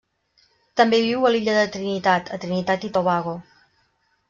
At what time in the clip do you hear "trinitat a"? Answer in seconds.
1.77-2.41